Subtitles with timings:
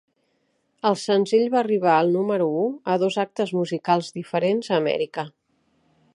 [0.89, 2.65] El senzill va arribar al número u
[2.95, 5.29] a dos actes musicals diferents a Amèrica.